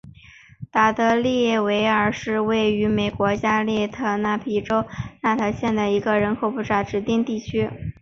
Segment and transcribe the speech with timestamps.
[0.71, 4.59] 达德利维尔是位于美国亚利桑那州皮
[5.21, 7.69] 纳尔县的一个人口普查指定地区。